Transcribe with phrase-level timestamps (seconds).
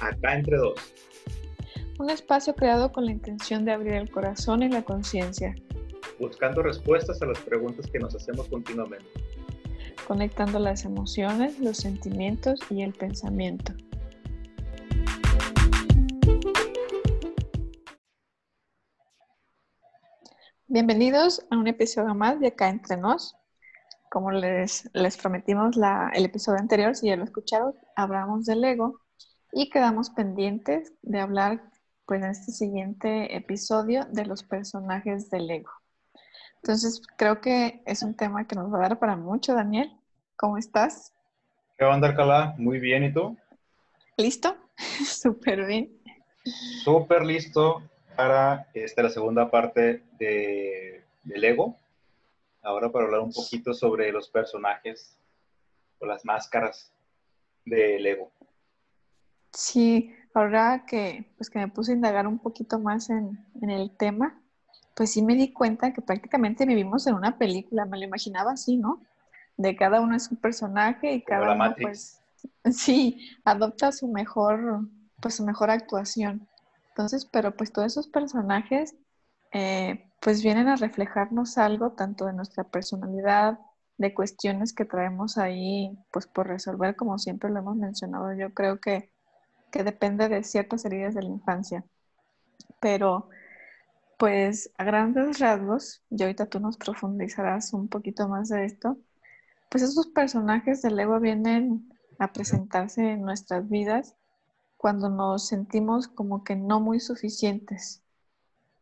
[0.00, 0.80] Acá entre dos.
[1.98, 5.54] Un espacio creado con la intención de abrir el corazón y la conciencia.
[6.18, 9.06] Buscando respuestas a las preguntas que nos hacemos continuamente.
[10.08, 13.74] Conectando las emociones, los sentimientos y el pensamiento.
[20.66, 23.36] Bienvenidos a un episodio más de Acá Entre Nos.
[24.10, 28.98] Como les, les prometimos la, el episodio anterior, si ya lo escucharon, hablamos del ego
[29.52, 31.62] y quedamos pendientes de hablar
[32.06, 35.70] pues, en este siguiente episodio de los personajes del ego.
[36.62, 39.90] Entonces, creo que es un tema que nos va a dar para mucho, Daniel.
[40.36, 41.12] ¿Cómo estás?
[41.78, 42.54] ¿Qué onda, Alcalá?
[42.58, 43.36] Muy bien, ¿y tú?
[44.16, 44.56] ¿Listo?
[45.06, 45.98] Súper bien.
[46.84, 47.82] Súper listo
[48.16, 51.76] para esta, la segunda parte de, del ego.
[52.62, 55.16] Ahora para hablar un poquito sobre los personajes
[55.98, 56.92] o las máscaras
[57.64, 58.30] del ego.
[59.52, 63.96] Sí, ahora que, pues que me puse a indagar un poquito más en, en el
[63.96, 64.40] tema,
[64.94, 68.76] pues sí me di cuenta que prácticamente vivimos en una película, me lo imaginaba así,
[68.76, 69.00] ¿no?
[69.56, 72.20] De cada uno es un personaje y cada uno, pues,
[72.70, 74.88] sí, adopta su mejor,
[75.20, 76.48] pues su mejor actuación.
[76.90, 78.94] Entonces, pero pues todos esos personajes,
[79.52, 83.58] eh, pues vienen a reflejarnos algo tanto de nuestra personalidad,
[83.96, 88.32] de cuestiones que traemos ahí, pues por resolver, como siempre lo hemos mencionado.
[88.34, 89.10] Yo creo que
[89.70, 91.84] que depende de ciertas heridas de la infancia.
[92.80, 93.28] Pero,
[94.18, 98.98] pues a grandes rasgos, y ahorita tú nos profundizarás un poquito más de esto,
[99.70, 104.16] pues esos personajes del ego vienen a presentarse en nuestras vidas
[104.76, 108.02] cuando nos sentimos como que no muy suficientes.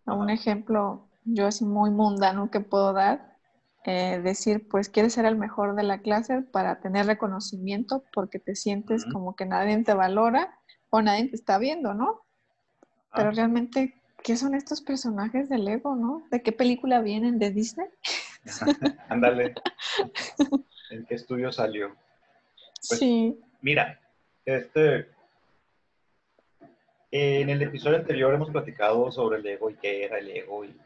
[0.07, 3.37] Un ejemplo, yo así muy mundano que puedo dar,
[3.85, 8.55] eh, decir, pues quieres ser el mejor de la clase para tener reconocimiento porque te
[8.55, 10.58] sientes como que nadie te valora
[10.91, 12.23] o nadie te está viendo, ¿no?
[13.15, 13.33] Pero ah.
[13.33, 16.27] realmente, ¿qué son estos personajes del Lego, no?
[16.31, 17.39] ¿De qué película vienen?
[17.39, 17.89] ¿De Disney?
[19.09, 19.55] Ándale.
[20.91, 21.95] ¿En qué estudio salió?
[22.89, 23.39] Pues, sí.
[23.61, 24.01] Mira,
[24.45, 25.09] este,
[27.11, 30.77] en el episodio anterior hemos platicado sobre el ego y qué era el ego y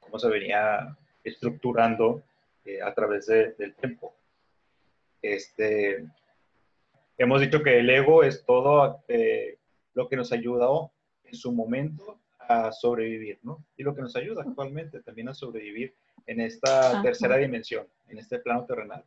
[0.00, 2.22] cómo se venía estructurando
[2.64, 4.14] eh, a través del tiempo.
[5.22, 6.04] Este,
[7.18, 9.58] Hemos dicho que el ego es todo eh,
[9.94, 10.92] lo que nos ayudó
[11.24, 13.64] en su momento a sobrevivir, ¿no?
[13.76, 15.94] Y lo que nos ayuda actualmente también a sobrevivir
[16.26, 19.04] en esta tercera dimensión, en este plano terrenal.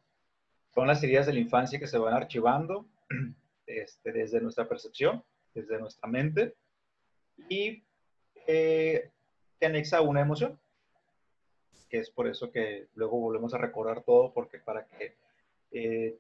[0.73, 2.85] Son las heridas de la infancia que se van archivando
[3.67, 6.55] este, desde nuestra percepción, desde nuestra mente,
[7.47, 7.83] y
[8.47, 9.11] eh,
[9.61, 10.59] anexa una emoción,
[11.89, 15.15] que es por eso que luego volvemos a recordar todo, porque para que
[15.71, 16.17] eh,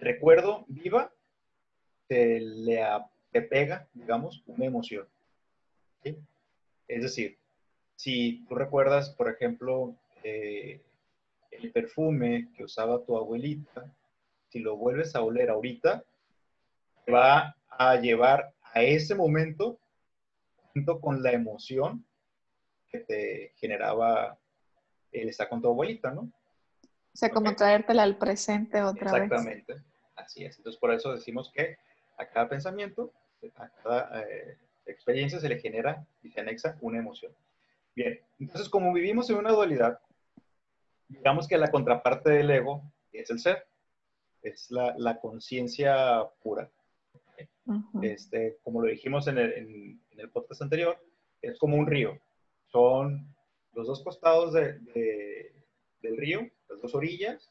[0.00, 1.12] recuerdo viva,
[2.06, 5.06] te le pega, digamos, una emoción.
[6.86, 7.38] Es decir,
[7.96, 10.80] si tú recuerdas, por ejemplo, eh,
[11.50, 13.90] el perfume que usaba tu abuelita,
[14.48, 16.04] si lo vuelves a oler ahorita,
[17.04, 19.78] te va a llevar a ese momento
[20.72, 22.04] junto con la emoción
[22.90, 24.38] que te generaba
[25.12, 26.22] el estar con tu abuelita, ¿no?
[26.22, 29.22] O sea, como traértela al presente otra vez.
[29.22, 29.74] Exactamente,
[30.16, 30.56] así es.
[30.58, 31.76] Entonces, por eso decimos que
[32.16, 33.12] a cada pensamiento,
[33.56, 37.32] a cada eh, experiencia se le genera y se anexa una emoción.
[37.94, 40.00] Bien, entonces como vivimos en una dualidad,
[41.08, 42.82] digamos que la contraparte del ego
[43.12, 43.66] es el ser,
[44.42, 46.70] es la, conciencia pura.
[48.02, 49.98] este, como lo dijimos en el,
[50.32, 50.98] podcast anterior,
[51.40, 52.18] es como un río.
[52.66, 53.34] Son
[53.74, 54.82] los dos costados del
[56.02, 57.50] río, las dos orillas.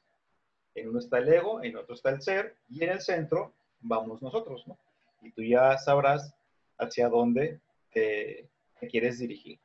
[0.76, 3.54] En uno está el ego, en otro está el ser, y en el centro
[3.84, 4.78] vamos nosotros, ¿no?
[5.22, 6.34] Y tú ya sabrás
[6.78, 7.60] hacia dónde
[7.92, 8.50] te,
[8.90, 9.60] quieres dirigir.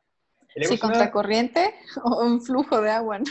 [0.63, 1.75] ¿Sí, contracorriente
[2.05, 3.25] o un flujo de agua, ¿no?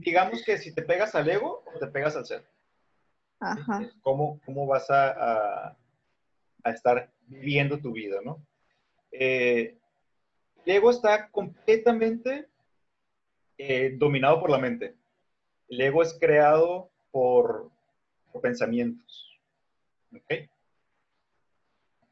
[0.00, 2.44] Digamos que si te pegas al ego o te pegas al ser.
[3.40, 3.90] Ajá.
[4.02, 5.76] ¿Cómo, cómo vas a,
[6.62, 8.40] a, estar viviendo tu vida, ¿no?
[9.10, 9.76] Eh,
[10.64, 12.48] el ego está completamente
[13.58, 14.94] eh, dominado por la mente.
[15.68, 17.70] El ego es creado por,
[18.32, 19.31] por pensamientos.
[20.14, 20.48] ¿Ok?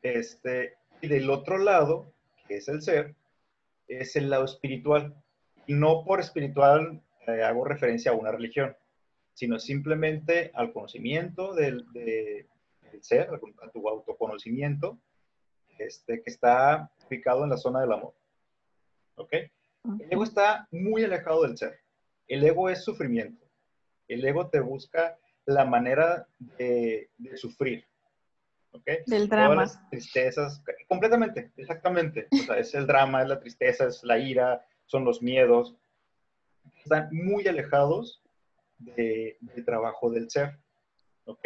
[0.02, 2.12] Este, y del otro lado,
[2.48, 3.14] que es el ser,
[3.88, 5.14] es el lado espiritual.
[5.66, 8.76] No por espiritual eh, hago referencia a una religión,
[9.34, 11.86] sino simplemente al conocimiento del,
[13.00, 14.98] ser, a tu autoconocimiento,
[15.78, 18.14] este, que está ubicado en la zona del amor.
[19.16, 19.32] ¿Ok?
[19.98, 21.80] El ego está muy alejado del ser.
[22.28, 23.46] El ego es sufrimiento.
[24.08, 26.26] El ego te busca la manera
[26.58, 27.86] de, sufrir.
[28.72, 28.84] ¿Ok?
[29.06, 29.54] Del Todas drama.
[29.62, 32.28] las tristezas, completamente, exactamente.
[32.32, 35.76] O sea, es el drama, es la tristeza, es la ira, son los miedos.
[36.82, 38.22] Están muy alejados
[38.78, 40.58] de- del trabajo del ser,
[41.24, 41.40] ¿ok?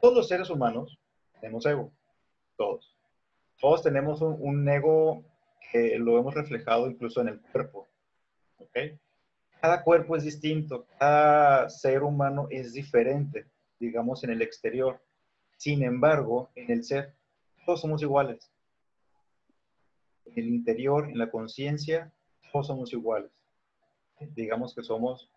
[0.00, 0.98] Todos los seres humanos
[1.40, 1.92] tenemos ego,
[2.56, 2.96] todos.
[3.58, 5.24] Todos tenemos un, un ego
[5.72, 7.88] que lo hemos reflejado incluso en el cuerpo,
[8.58, 8.76] ¿ok?
[9.60, 13.46] Cada cuerpo es distinto, cada ser humano es diferente,
[13.80, 15.00] digamos, en el exterior.
[15.56, 17.14] Sin embargo, en el ser,
[17.64, 18.50] todos somos iguales.
[20.26, 22.12] En el interior, en la conciencia,
[22.52, 23.30] todos somos iguales.
[24.34, 25.30] Digamos que somos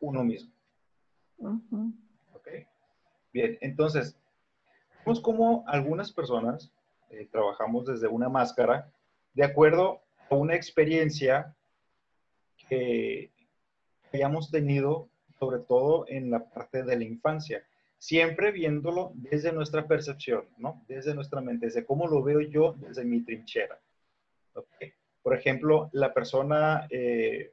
[0.00, 0.52] uno mismo.
[1.38, 1.92] Ujú.
[2.34, 2.48] ¿ok?
[3.32, 4.16] Bien, entonces,
[5.04, 6.72] vemos cómo algunas personas
[7.10, 8.90] eh, trabajamos desde una máscara
[9.34, 10.00] de acuerdo
[10.30, 11.54] a una experiencia
[12.68, 13.30] que
[14.12, 15.08] hayamos tenido,
[15.38, 17.64] sobre todo en la parte de la infancia,
[18.02, 20.84] siempre viéndolo desde nuestra percepción, ¿no?
[20.88, 23.80] Desde nuestra mente, desde cómo lo veo yo desde mi trinchera.
[25.22, 27.52] Por ejemplo, la persona eh,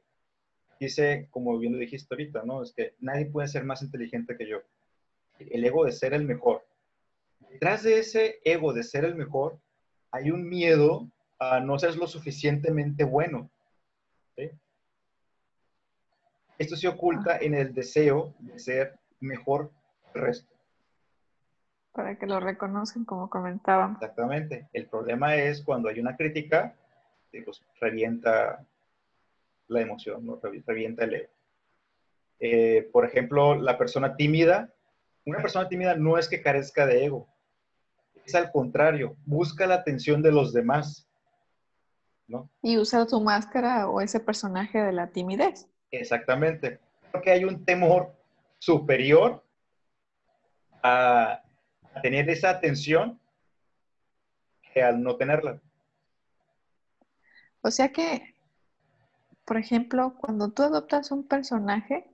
[0.80, 2.64] dice, como bien lo dijiste ahorita, ¿no?
[2.64, 4.58] Es que nadie puede ser más inteligente que yo.
[5.38, 6.66] El ego de ser el mejor.
[7.48, 9.56] Detrás de ese ego de ser el mejor,
[10.10, 11.08] hay un miedo
[11.38, 13.48] a no ser lo suficientemente bueno.
[16.58, 19.70] Esto se oculta en el deseo de ser mejor
[20.14, 20.54] resto.
[21.92, 24.00] Para que lo reconozcan, como comentábamos.
[24.00, 24.68] Exactamente.
[24.72, 26.74] El problema es cuando hay una crítica,
[27.44, 28.64] pues revienta
[29.68, 31.30] la emoción, revienta el ego.
[32.40, 34.72] Eh, por ejemplo, la persona tímida,
[35.26, 37.28] una persona tímida no es que carezca de ego,
[38.24, 41.08] es al contrario, busca la atención de los demás,
[42.26, 42.48] ¿no?
[42.62, 45.68] Y usa tu máscara o ese personaje de la timidez.
[45.90, 46.78] Exactamente.
[47.12, 48.14] Porque hay un temor
[48.58, 49.44] superior
[50.82, 51.42] a,
[51.94, 53.20] a tener esa atención
[54.72, 55.60] que al no tenerla.
[57.62, 58.34] O sea que,
[59.44, 62.10] por ejemplo, cuando tú adoptas un personaje,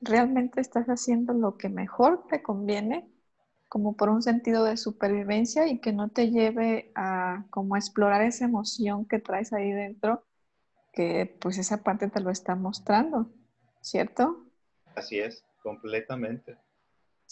[0.00, 3.08] realmente estás haciendo lo que mejor te conviene,
[3.68, 8.22] como por un sentido de supervivencia y que no te lleve a como a explorar
[8.22, 10.24] esa emoción que traes ahí dentro,
[10.92, 13.30] que pues esa parte te lo está mostrando,
[13.80, 14.46] ¿cierto?
[14.94, 16.58] Así es, completamente.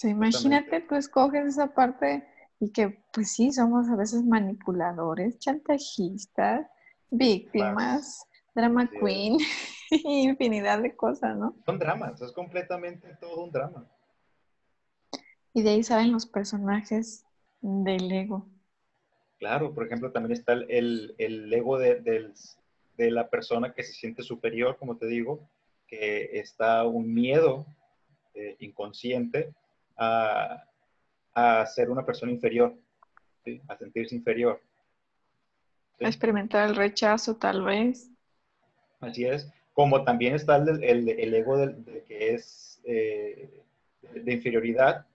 [0.00, 2.26] Sea, imagínate, tú escoges esa parte
[2.58, 6.66] y que, pues sí, somos a veces manipuladores, chantajistas,
[7.10, 8.24] víctimas,
[8.54, 9.36] drama queen,
[9.90, 11.54] infinidad de cosas, ¿no?
[11.66, 13.86] Son dramas, es completamente todo un drama.
[15.52, 17.26] Y de ahí salen los personajes
[17.60, 18.48] del ego.
[19.38, 22.32] Claro, por ejemplo, también está el, el- el ego de, del-
[22.96, 25.46] de la persona que se siente superior, como te digo,
[25.86, 27.66] que está un miedo
[28.32, 29.52] eh, inconsciente
[30.00, 30.64] a,
[31.34, 32.74] a ser una persona inferior,
[33.44, 33.60] ¿sí?
[33.68, 34.60] a sentirse inferior.
[35.98, 36.04] ¿sí?
[36.04, 38.10] A experimentar el rechazo, tal vez.
[39.00, 39.48] Así es.
[39.74, 43.62] Como también está el, el- el ego del, de que es eh,
[44.14, 45.06] de inferioridad,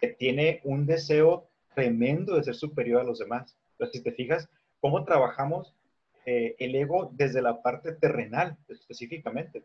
[0.00, 3.56] que tiene un deseo tremendo de ser superior a los demás.
[3.72, 4.48] Entonces, si te fijas,
[4.80, 5.74] cómo trabajamos
[6.24, 9.62] eh, el ego desde la parte terrenal, específicamente.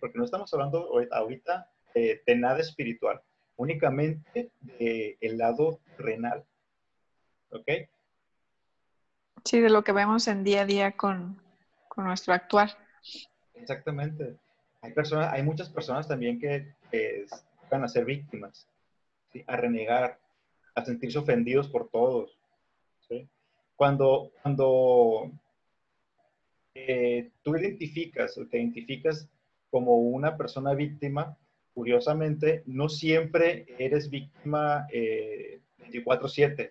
[0.00, 3.22] Porque no estamos hablando ahori- ahorita eh, de nada espiritual,
[3.56, 6.44] únicamente del lado terrenal.
[7.50, 7.68] ¿Ok?
[9.44, 11.40] Sí, de lo que vemos en día a día con,
[11.88, 12.70] con nuestro actuar.
[13.54, 14.36] Exactamente.
[14.80, 16.74] Hay, personas, hay muchas personas también que,
[17.70, 18.68] van a ser víctimas,
[19.32, 19.42] ¿sí?
[19.46, 20.18] a renegar,
[20.74, 22.38] a sentirse ofendidos por todos.
[23.08, 23.28] ¿sí?
[23.76, 25.30] Cuando, cuando
[26.74, 29.28] eh, tú identificas o te identificas
[29.70, 31.36] como una persona víctima,
[31.74, 36.70] curiosamente, no siempre eres víctima eh, 24/7,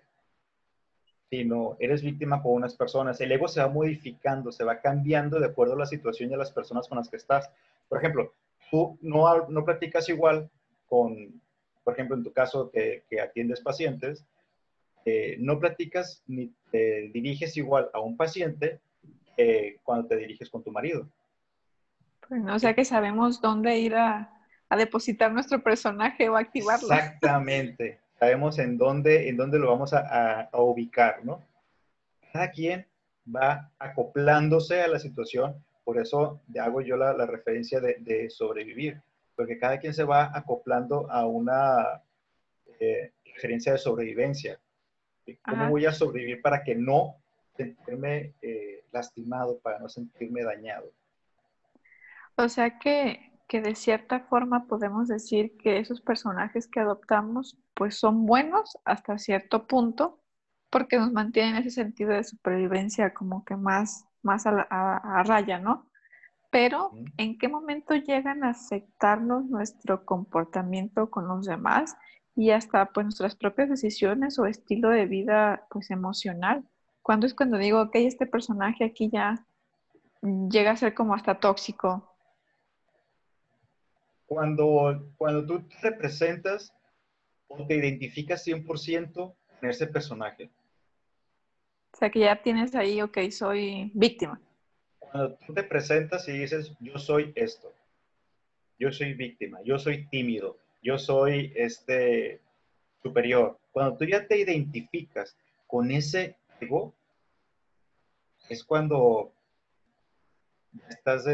[1.30, 3.20] sino eres víctima con unas personas.
[3.20, 6.38] El ego se va modificando, se va cambiando de acuerdo a la situación y a
[6.38, 7.50] las personas con las que estás.
[7.88, 8.32] Por ejemplo,
[8.70, 10.50] tú no, no practicas igual
[10.88, 11.40] con,
[11.84, 14.24] por ejemplo, en tu caso que, atiendes pacientes,
[15.04, 18.80] eh, no platicas ni te diriges igual a un paciente
[19.82, 21.08] cuando te diriges con tu marido.
[22.28, 22.54] Pues, ¿no?
[22.54, 24.33] O sea que sabemos dónde ir a,
[24.74, 26.88] a depositar nuestro personaje o activarlo.
[26.92, 28.00] Exactamente.
[28.18, 31.42] Sabemos en dónde, en dónde lo vamos a, a- a ubicar, ¿no?
[32.32, 32.86] Cada quien
[33.34, 35.54] va acoplándose a la situación.
[35.84, 39.00] Por eso hago yo la, la referencia de, de sobrevivir,
[39.36, 42.02] porque cada quien se va acoplando a una
[42.80, 44.58] eh, referencia de sobrevivencia.
[45.42, 45.70] ¿Cómo Ajá.
[45.70, 47.16] voy a sobrevivir para que no
[47.56, 50.90] sentirme eh, lastimado, para no sentirme dañado?
[52.36, 57.96] O sea que que de cierta forma podemos decir que esos personajes que adoptamos pues
[57.96, 60.20] son buenos hasta cierto punto
[60.70, 65.88] porque nos mantienen ese sentido de supervivencia como que más, más a, raya, ¿no?
[66.50, 71.96] Pero ¿en qué momento llegan a afectarnos nuestro comportamiento con los demás
[72.34, 76.64] y hasta pues nuestras propias decisiones o estilo de vida pues emocional?
[77.02, 79.46] ¿Cuándo es cuando digo, ok, este personaje aquí ya
[80.22, 82.13] llega a ser como hasta tóxico?
[84.26, 86.72] Cuando, cuando tú te representas
[87.48, 90.50] o te identificas 100% en ese personaje.
[91.92, 94.40] O sea, que ya tienes ahí, ok, soy víctima.
[94.98, 97.72] Cuando tú te presentas y dices, yo soy esto,
[98.78, 102.40] yo soy víctima, yo soy tímido, yo soy este
[103.02, 103.58] superior.
[103.70, 105.36] Cuando tú ya te identificas
[105.68, 106.92] con ese ego,
[108.48, 109.32] es cuando
[110.88, 111.24] estás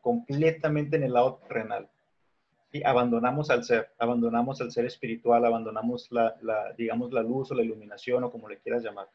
[0.00, 1.88] completamente en el lado terrenal.
[2.72, 6.34] Y abandonamos al ser, abandonamos al ser espiritual, abandonamos la,
[6.76, 9.08] digamos, la luz o la iluminación o como le quieras llamar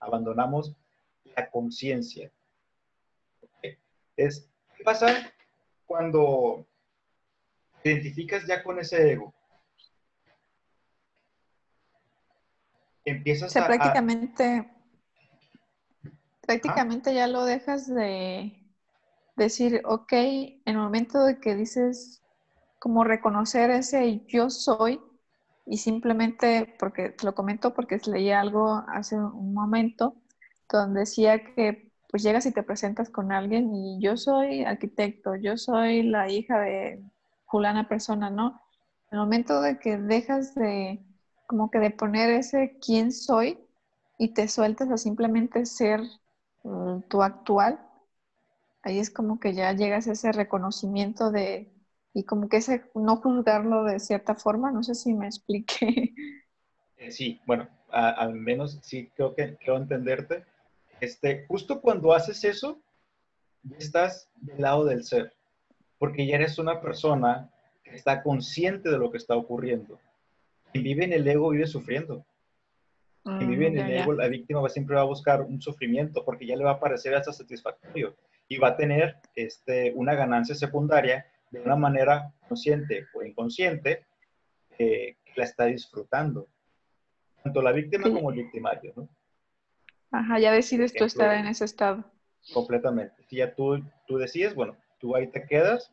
[0.00, 0.74] abandonamos
[1.36, 2.30] la conciencia.
[4.16, 5.32] Es, ¿Qué pasa
[5.86, 6.66] cuando
[7.82, 9.34] te identificas ya con ese ego?
[13.04, 14.70] Empiezas a, prácticamente,
[16.42, 18.52] prácticamente ya lo dejas de
[19.36, 22.22] decir, ok, en el momento de que dices,
[22.78, 25.00] como reconocer ese yo soy,
[25.68, 30.14] y simplemente, porque te lo comento porque leí algo hace un momento,
[30.70, 35.58] donde decía que pues llegas y te presentas con alguien y yo soy arquitecto, yo
[35.58, 37.02] soy la hija de
[37.46, 38.60] fulana persona, ¿no?
[39.10, 41.04] En el momento de que dejas de,
[41.46, 43.58] como que de poner ese quién soy
[44.18, 46.00] y te sueltas a simplemente ser
[46.64, 47.78] mm, tu actual,
[48.82, 51.70] ahí es como que ya llegas a ese reconocimiento de
[52.18, 56.12] y como que ese no juzgarlo de cierta forma, no sé si me expliqué.
[57.00, 60.44] Eh, sí, bueno, al menos sí creo que quiero entenderte.
[61.00, 62.80] Este, justo cuando haces eso,
[63.78, 65.32] estás del lado del ser,
[65.96, 67.52] porque ya eres una persona
[67.84, 70.00] que está consciente de lo que está ocurriendo.
[70.72, 72.26] Quien vive en el ego vive sufriendo.
[73.22, 76.24] Quien vive en mm, el ego, la víctima va, siempre va a buscar un sufrimiento
[76.24, 78.16] porque ya le va a parecer hasta satisfactorio
[78.48, 84.06] y va a tener este, una ganancia secundaria de una manera consciente o inconsciente,
[84.78, 86.48] eh, que la está disfrutando.
[87.42, 89.08] Tanto la víctima como el victimario, ¿no?
[90.10, 92.04] Ajá, ya decides tú estar en ese estado.
[92.52, 93.22] Completamente.
[93.28, 95.92] Si ya tú, tú decides, bueno, tú ahí te quedas,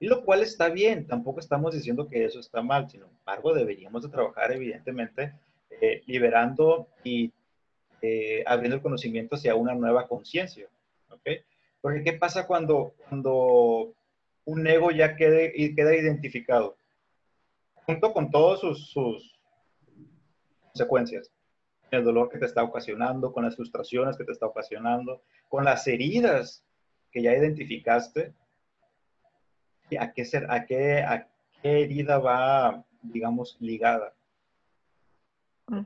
[0.00, 4.02] y lo cual está bien, tampoco estamos diciendo que eso está mal, sin embargo, deberíamos
[4.02, 5.32] de trabajar evidentemente
[5.80, 7.32] eh, liberando y
[8.00, 10.66] eh, abriendo el conocimiento hacia una nueva conciencia,
[11.08, 11.22] ¿ok?
[11.80, 13.94] Porque ¿qué pasa cuando, cuando
[14.44, 16.76] un ego ya quede, queda identificado,
[17.86, 19.38] junto con todas sus,
[20.68, 21.30] consecuencias.
[21.90, 25.86] El dolor que te está ocasionando, con las frustraciones que te está ocasionando, con las
[25.86, 26.64] heridas
[27.10, 28.32] que ya identificaste.
[30.00, 31.28] ¿A qué, ser, a qué, a
[31.60, 34.14] qué herida va, digamos, ligada?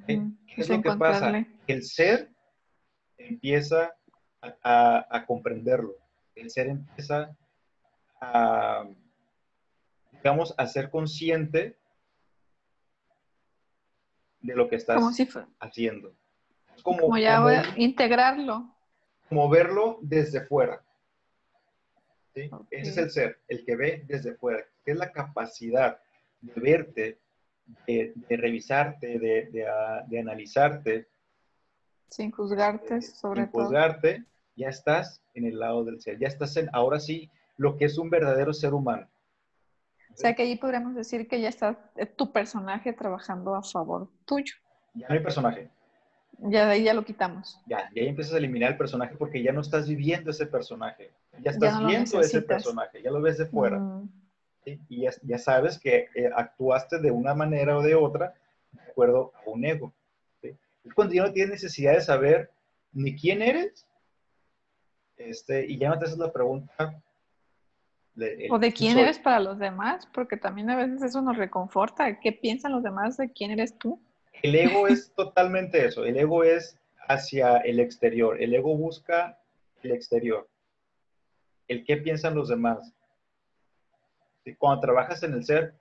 [0.07, 0.23] ¿Qué
[0.57, 1.45] es lo que pasa?
[1.67, 2.31] El ser
[3.19, 3.97] empieza
[4.63, 5.97] a, a comprenderlo.
[6.37, 7.37] El ser empieza
[8.21, 8.85] a,
[10.13, 11.77] digamos, a ser consciente
[14.41, 15.03] de lo que estás
[15.61, 16.15] haciendo.
[16.83, 18.73] como, ya voy a integrarlo.
[19.29, 20.83] Como verlo desde fuera.
[22.71, 25.99] Ese es el ser, el que ve desde fuera, que es la capacidad
[26.43, 27.19] de verte,
[27.87, 31.09] de, revisarte, de, analizarte.
[32.11, 36.69] Sin juzgarte, sobre sin juzgarte, ya estás en el lado del ser, ya estás en,
[36.73, 39.09] ahora sí, lo que es un verdadero ser humano.
[40.13, 41.79] O sea que ahí podríamos decir que ya está
[42.17, 44.55] tu personaje trabajando a favor tuyo.
[44.95, 45.69] Ya no hay personaje.
[46.39, 47.61] Ya de ahí ya lo quitamos.
[47.67, 51.11] Ya, y ahí empiezas a eliminar el personaje porque ya no estás viviendo ese personaje.
[51.41, 53.79] Ya estás viendo ese personaje, ya lo ves de fuera.
[53.79, 54.09] Mm.
[54.89, 58.35] Y ya, sabes que eh, actuaste de una manera o de otra
[58.73, 59.93] de acuerdo a un ego.
[60.43, 62.51] Es cuando ya no tienes necesidad de saber
[62.93, 63.87] ni quién eres,
[65.17, 67.03] este, y ya no te haces la pregunta,
[68.51, 72.19] o de quién eres para los demás, porque también a veces eso nos reconforta.
[72.21, 74.01] ¿Qué piensan los demás de quién eres tú?
[74.43, 76.05] El ego es totalmente eso.
[76.05, 78.41] El ego es hacia el exterior.
[78.41, 79.39] El ego busca
[79.83, 80.49] el exterior.
[81.69, 82.93] El qué piensan los demás.
[84.59, 85.75] Cuando trabajas en el ser,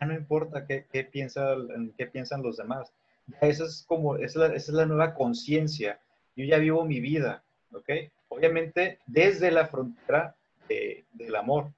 [0.00, 2.92] ya no importa qué, qué, qué piensan los demás.
[3.40, 6.00] Esa es como, esa es la, nueva conciencia.
[6.34, 7.90] Yo ya vivo mi vida, ¿ok?
[8.28, 10.34] Obviamente desde la frontera
[10.68, 11.72] del amor.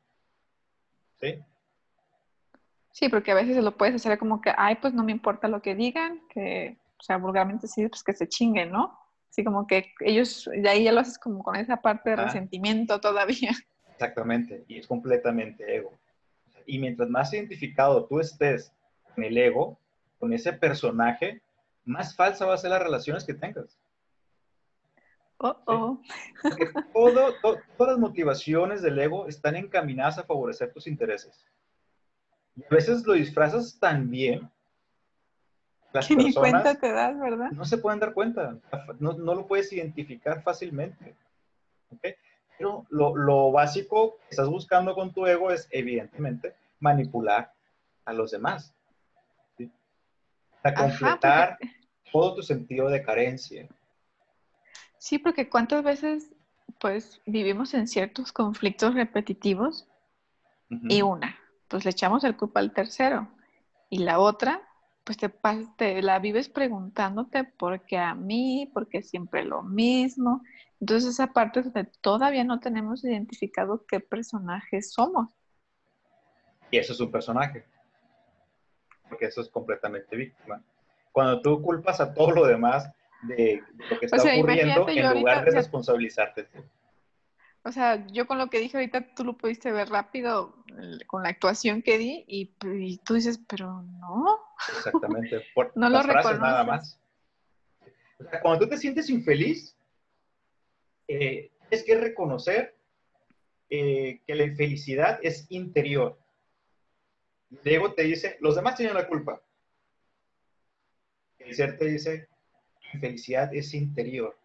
[1.21, 1.39] ¿Sí?
[2.93, 5.47] Sí, porque a veces se lo puedes hacer como que, ay, pues no me importa
[5.49, 8.99] lo que digan, que, o sea, vulgarmente sí, pues que se chinguen, ¿no?
[9.31, 12.25] Así como que ellos, de ahí ya lo haces como con esa parte de Ah.
[12.25, 13.51] resentimiento todavía.
[13.95, 15.93] Exactamente, y es completamente ego.
[16.67, 18.73] Y mientras más identificado tú estés
[19.15, 19.79] con el ego,
[20.19, 21.41] con ese personaje,
[21.85, 23.79] más falsa va a ser las relaciones que tengas.
[25.41, 25.99] Oh, oh.
[26.43, 31.45] Porque todo, to- todas las motivaciones del ego están encaminadas a favorecer tus intereses.
[32.57, 34.51] Y a veces lo disfrazas tan bien,
[35.93, 37.51] las Que ni cuenta te das, ¿verdad?
[37.53, 38.57] no se pueden dar cuenta,
[38.99, 41.15] no, no lo puedes identificar fácilmente.
[41.93, 42.07] ¿ok?
[42.59, 47.53] Pero lo, lo básico que estás buscando con tu ego es, evidentemente, manipular
[48.05, 48.75] a los demás.
[49.57, 49.71] ¿sí?
[50.63, 51.59] Para Ajá, completar
[52.13, 53.69] todo tu sentido de carencia.
[54.99, 56.33] Sí, porque cuántas veces
[56.81, 59.89] pues vivimos en ciertos conflictos repetitivos
[60.71, 63.29] y una, pues le echamos el culpa al tercero
[63.89, 64.63] y la otra,
[65.03, 65.33] pues te,
[65.77, 70.43] te la vives preguntándote por qué a mí, por qué siempre lo mismo.
[70.79, 75.35] Entonces esa parte donde todavía no tenemos identificado qué personaje somos.
[76.71, 77.65] Y eso es un personaje.
[79.09, 80.63] Porque eso es completamente víctima.
[81.13, 82.91] Cuando tú culpas a todo lo demás
[83.23, 86.65] de, lo que está sea, ocurriendo, en lugar ahorita, de responsabilizarte tú.
[87.65, 90.55] O sea, yo con lo que dije ahorita, tú lo pudiste ver rápido
[91.07, 94.39] con la actuación que di y, y tú dices, pero no.
[94.77, 95.43] Exactamente.
[95.55, 96.67] Por No lo las frases nada reconoces.
[96.67, 97.01] más.
[98.21, 99.77] O sea, cuando tú te sientes infeliz,
[101.09, 102.77] eh, es que reconocer
[103.71, 106.19] eh, que la infelicidad es interior.
[107.65, 109.43] El ego te dice, los demás tienen la culpa.
[111.39, 112.29] El ser te dice,
[112.95, 114.37] infelicidad es interior.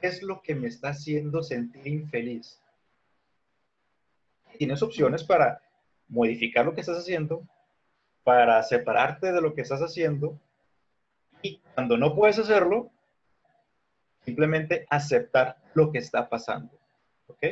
[0.00, 2.60] ¿Qué es lo que me está haciendo sentir infeliz?
[4.58, 5.62] Tienes opciones para
[6.08, 7.46] modificar lo que estás haciendo,
[8.24, 10.38] para separarte de lo que estás haciendo
[11.40, 12.90] y cuando no puedes hacerlo,
[14.24, 16.78] simplemente aceptar lo que está pasando.
[17.26, 17.44] ¿Ok?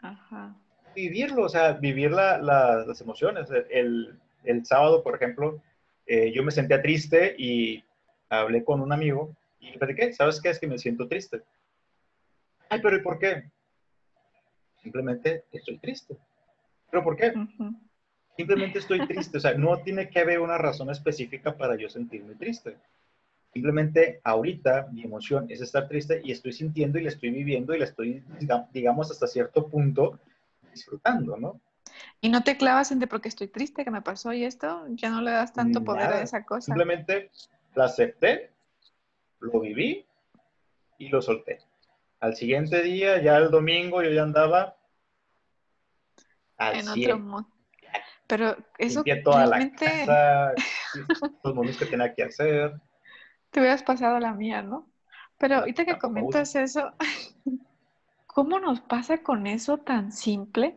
[0.00, 0.56] Ajá.
[0.94, 3.48] Vivirlo, o sea, vivir la- la- las emociones.
[3.70, 5.60] El, el sábado, por ejemplo,
[6.06, 7.84] eh, yo me sentía triste y
[8.28, 10.50] hablé con un amigo y le platiqué, ¿sabes qué?
[10.50, 11.42] Es que me siento triste.
[12.68, 13.50] Ay, pero ¿y por qué?
[14.82, 16.16] Simplemente estoy triste.
[16.90, 17.32] ¿Pero por qué?
[18.36, 22.34] Simplemente estoy triste, o sea, no tiene que haber una razón específica para yo sentirme
[22.36, 22.76] triste.
[23.52, 27.78] Simplemente ahorita mi emoción es estar triste y estoy sintiendo y la estoy viviendo y
[27.78, 30.20] la estoy, diga- digamos, hasta cierto punto
[30.72, 31.60] disfrutando, ¿no?
[32.20, 35.10] Y no te clavas en de porque estoy triste que me pasó y esto, ya
[35.10, 36.66] no le das tanto poder a esa cosa.
[36.66, 37.30] Simplemente
[37.78, 38.50] la acepté,
[39.40, 40.04] lo viví
[40.98, 41.58] y lo solté.
[42.20, 44.76] Al siguiente día, ya el domingo, yo ya andaba
[46.56, 47.12] al en 100.
[47.12, 47.44] otro mood.
[48.26, 50.52] Pero eso Limpié toda la casa,
[51.44, 52.78] los movies que tenía que hacer.
[53.50, 54.90] te hubieras pasado la mía, ¿no?
[55.38, 56.92] Pero ahorita que comentas eso,
[58.26, 60.76] ¿cómo nos pasa con eso tan simple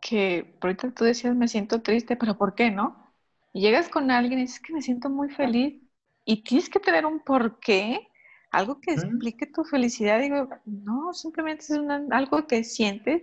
[0.00, 3.12] que por ahorita tú decías me siento triste, pero ¿por qué no?
[3.52, 5.87] Y llegas con alguien y dices que me siento muy feliz
[6.30, 8.06] y tienes que tener un porqué,
[8.50, 10.20] algo que explique tu felicidad.
[10.20, 13.22] Digo, no, simplemente es una- algo que sientes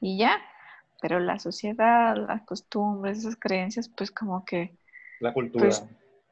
[0.00, 0.40] y ya.
[1.02, 4.72] Pero la sociedad, las costumbres, esas creencias, pues como que
[5.18, 5.64] La cultura.
[5.66, 5.84] Pues-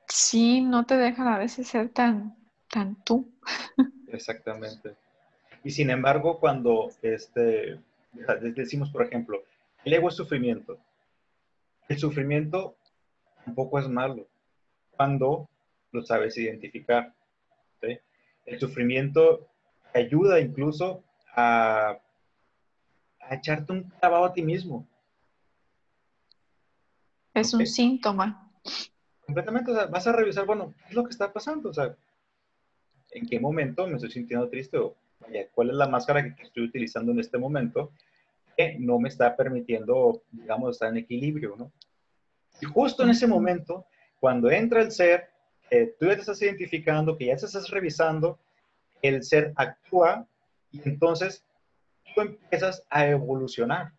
[0.07, 2.37] sí no te dejan a veces ser tan,
[2.71, 3.29] tan tú.
[4.07, 4.95] Exactamente.
[5.65, 7.81] Y sin embargo, cuando este,
[8.55, 9.43] decimos, por ejemplo,
[9.85, 10.79] el ego es sufrimiento.
[11.89, 12.77] El sufrimiento
[13.45, 14.29] tampoco es malo
[14.93, 15.49] cuando
[15.93, 17.15] lo sabes identificar.
[17.81, 17.99] ¿sí?
[18.47, 19.49] El sufrimiento
[19.95, 21.99] ayuda incluso a,
[23.21, 24.87] a echarte un clavado a ti mismo.
[27.35, 28.51] Es un síntoma.
[29.25, 31.71] completamente, o sea, vas a revisar, bueno, ¿qué es lo que está pasando?
[31.71, 31.97] O sea,
[33.13, 34.77] ¿en qué momento me estoy sintiendo triste?
[34.77, 37.93] O, vaya, ¿cuál es la máscara que estoy utilizando en este momento
[38.57, 41.73] que no me está permitiendo, digamos, estar en equilibrio, ¿no?
[42.61, 43.87] Y justo en ese momento,
[44.21, 45.32] cuando entra el ser,
[45.73, 48.39] eh, tú ya te estás identificando, que ya te estás revisando,
[49.01, 50.27] el ser actúa
[50.71, 51.43] y entonces
[52.15, 53.91] tú empiezas a evolucionar.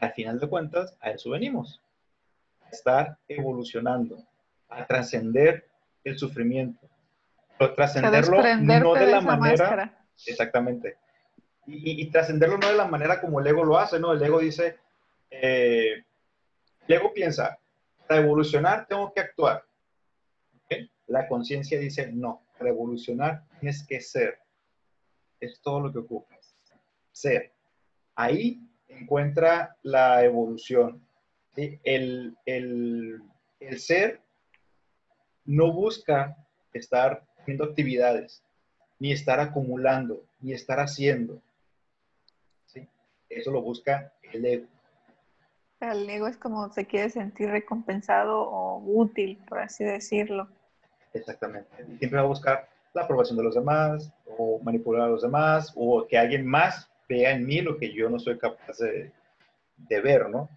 [0.00, 1.82] Al final de cuentas, a eso venimos
[2.64, 4.16] a estar evolucionando,
[4.70, 5.68] a trascender
[6.04, 6.88] el sufrimiento.
[7.58, 8.42] Pero trascenderlo
[8.82, 10.06] no de la manera, máscara.
[10.26, 10.96] exactamente,
[11.66, 14.12] y trascenderlo no de la manera como el ego lo hace, ¿no?
[14.12, 14.78] El ego dice,
[15.30, 16.02] eh,
[16.88, 17.58] el ego piensa,
[18.08, 19.65] para evolucionar tengo que actuar.
[21.06, 24.38] La conciencia dice, no, para evolucionar tienes que ser.
[25.40, 26.56] Es todo lo que ocupas.
[27.12, 27.52] Ser.
[28.14, 31.06] Ahí encuentra la evolución.
[31.56, 33.22] El, el,
[33.60, 34.20] el ser
[35.44, 36.36] no busca
[36.72, 38.42] estar haciendo actividades,
[38.98, 41.40] ni estar acumulando, ni estar haciendo.
[42.66, 42.86] ¿sí?
[43.28, 44.66] Eso lo busca el ego.
[45.80, 50.48] El ego es como se quiere sentir recompensado o útil, por así decirlo.
[51.16, 51.84] Exactamente.
[51.98, 56.06] Siempre va a buscar la aprobación de los demás, o manipular a los demás, o
[56.06, 59.12] que alguien más vea en mí lo que yo no soy capaz de,
[60.00, 60.48] ver, ¿no?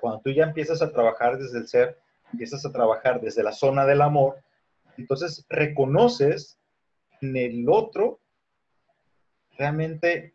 [0.00, 1.98] Cuando tú ya empiezas a trabajar desde el ser,
[2.32, 4.38] empiezas a trabajar desde la zona del amor,
[4.96, 6.58] entonces reconoces
[7.20, 8.20] en el otro
[9.58, 10.34] realmente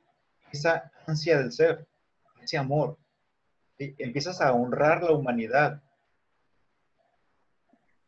[0.51, 1.87] esa ansia del ser,
[2.41, 2.97] ese amor.
[3.77, 5.81] Empiezas a honrar la humanidad.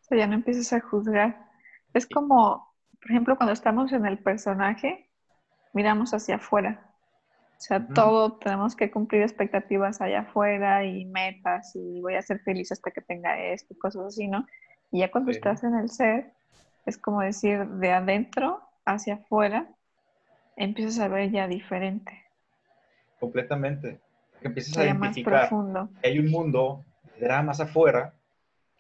[0.10, 1.49] O ya no empiezas a juzgar.
[1.94, 5.10] Es como, por ejemplo, cuando estamos en el personaje,
[5.74, 6.86] miramos hacia afuera.
[7.58, 12.40] O sea, todo tenemos que cumplir expectativas allá afuera y metas y voy a ser
[12.40, 14.46] feliz hasta que tenga esto, cosas así, ¿no?
[14.92, 16.32] Y ya cuando estás en el ser,
[16.86, 19.68] es como decir, de adentro hacia afuera,
[20.56, 22.24] empiezas a ver ya diferente.
[23.20, 24.00] Completamente.
[24.42, 28.14] Empiezas a identificar que hay un mundo de dramas afuera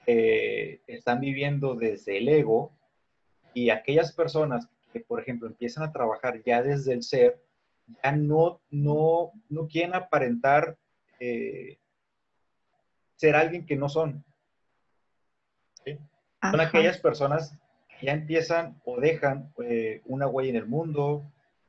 [0.05, 2.71] que están viviendo desde el ego
[3.53, 7.41] y aquellas personas que, por ejemplo, empiezan a trabajar ya desde el ser,
[8.03, 10.77] ya no, no, no quieren aparentar
[11.19, 11.77] eh,
[13.15, 14.23] ser alguien que no son.
[16.41, 17.57] Son aquellas personas
[18.01, 21.23] ya empiezan o dejan eh, una huella en el mundo,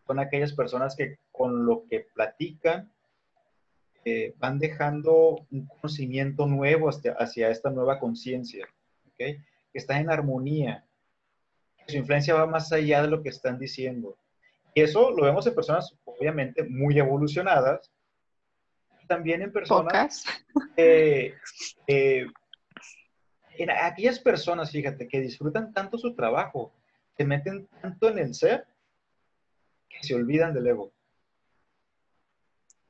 [0.06, 2.90] son aquellas personas que con lo que platican
[4.04, 8.68] eh, van dejando un conocimiento nuevo hacia, esta nueva conciencia,
[9.18, 9.40] que
[9.74, 10.84] está en armonía,
[11.90, 14.16] su influencia va más allá de lo que están diciendo.
[14.74, 17.90] Y eso lo vemos en personas obviamente muy evolucionadas,
[19.08, 20.24] también en personas
[20.76, 21.34] eh,
[21.86, 26.72] en aquellas personas, fíjate, que disfrutan tanto su trabajo,
[27.16, 28.64] se meten tanto en el ser,
[29.88, 30.92] que se olvidan del ego.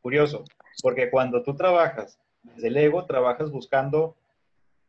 [0.00, 0.44] Curioso,
[0.82, 4.16] porque cuando tú trabajas desde el ego, trabajas buscando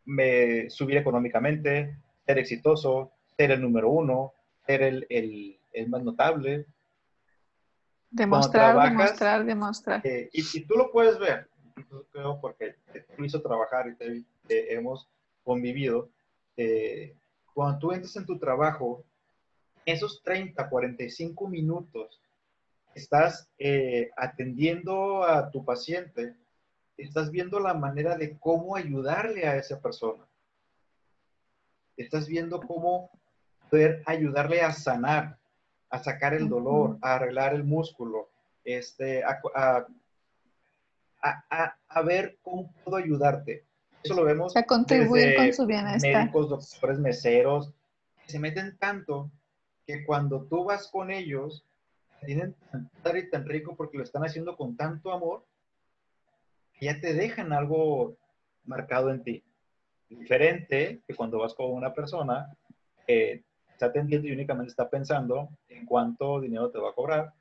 [0.06, 4.34] me, subir económicamente, ser exitoso, ser el número uno,
[4.66, 6.66] ser el, el, el más notable.
[8.10, 10.02] Demostrar, demostrar, demostrar.
[10.06, 11.48] Eh, y, tú lo puedes ver,
[12.12, 15.08] creo, porque te hizo trabajar y te, hemos
[15.44, 16.10] convivido,
[16.58, 17.16] eh,
[17.54, 19.04] cuando tú entras en tu trabajo,
[19.86, 22.22] esos 30, 45 minutos,
[22.94, 26.36] estás eh, atendiendo a tu paciente,
[26.98, 30.26] estás viendo la manera de cómo ayudarle a esa persona.
[31.98, 33.10] Estás viendo cómo
[33.72, 35.40] poder ayudarle a sanar,
[35.90, 38.30] a sacar el dolor, a arreglar el músculo,
[38.66, 39.42] este, a,
[41.88, 43.66] a ver cómo puedo ayudarte.
[44.04, 44.56] Eso lo vemos.
[44.58, 46.12] A contribuir con su bienestar.
[46.12, 47.74] Médicos, doctores, meseros,
[48.26, 49.32] se meten tanto
[49.88, 51.66] que cuando tú vas con ellos,
[52.26, 52.56] tienen
[53.04, 55.46] tan y tan rico porque lo están haciendo con tanto amor,
[56.74, 58.18] que ya te dejan algo
[58.66, 59.44] marcado en ti.
[60.10, 62.54] Diferente que cuando vas con una persona
[63.08, 63.44] que
[63.82, 67.34] está atendiendo y únicamente está pensando en cuánto dinero te va a cobrar,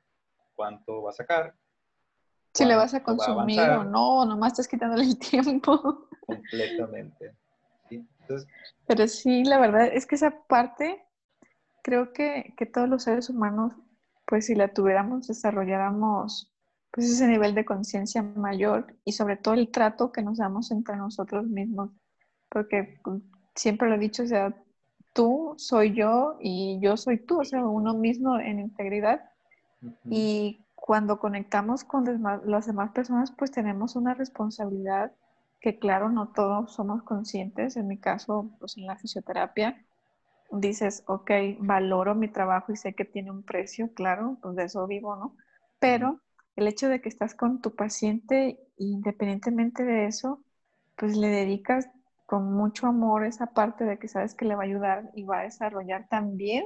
[0.55, 1.55] cuánto va a sacar,
[2.53, 6.07] si le vas a consumir o no, nomás estás quitándole el tiempo.
[6.25, 7.35] Completamente.
[8.87, 11.03] Pero sí, la verdad es que esa parte,
[11.81, 13.73] creo que, que, todos los seres humanos,
[14.25, 16.53] pues si la tuviéramos, desarrolláramos
[16.91, 20.97] pues ese nivel de conciencia mayor y sobre todo el trato que nos damos entre
[20.97, 21.91] nosotros mismos.
[22.49, 22.99] Porque
[23.55, 24.53] siempre lo he dicho, o sea,
[25.13, 29.29] tú soy yo y yo soy tú, o sea, uno mismo en integridad.
[30.09, 32.05] Y cuando conectamos con
[32.45, 35.11] las demás personas, pues tenemos una responsabilidad
[35.59, 37.77] que claro, no todos somos conscientes.
[37.77, 39.85] En mi caso, pues en la fisioterapia,
[40.51, 44.85] dices, ok, valoro mi trabajo y sé que tiene un precio, claro, pues de eso
[44.87, 45.35] vivo, ¿no?
[45.79, 46.19] Pero
[46.55, 50.43] el hecho de que estás con tu paciente, independientemente de eso,
[50.97, 51.89] pues le dedicas
[52.31, 55.39] con mucho amor esa parte de que sabes que le va a ayudar y va
[55.39, 56.63] a desarrollar también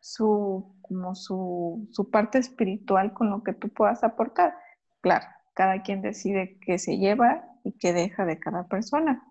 [0.00, 4.56] su, como su, su parte espiritual con lo que tú puedas aportar.
[5.02, 5.24] Claro,
[5.54, 9.22] cada quien decide qué se lleva y qué deja de cada persona.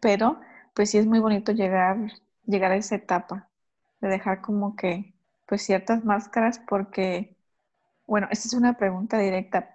[0.00, 0.38] Pero
[0.74, 1.96] pues sí es muy bonito llegar,
[2.44, 3.48] llegar a esa etapa
[4.02, 5.14] de dejar como que
[5.46, 7.38] pues ciertas máscaras porque,
[8.06, 9.73] bueno, esta es una pregunta directa.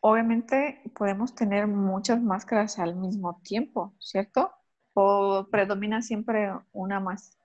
[0.00, 4.52] Obviamente podemos tener muchas máscaras al mismo tiempo, ¿cierto?
[4.94, 7.38] ¿O predomina siempre una más?